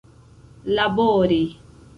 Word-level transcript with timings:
labori 0.75 1.41